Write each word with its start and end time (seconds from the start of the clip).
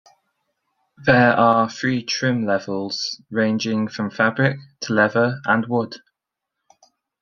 There 1.05 1.33
are 1.33 1.69
three 1.69 2.01
"trim 2.01 2.43
levels" 2.43 3.21
ranging 3.29 3.87
from 3.87 4.09
fabric 4.09 4.57
to 4.79 4.93
leather 4.93 5.39
and 5.45 5.67
wood. 5.67 5.97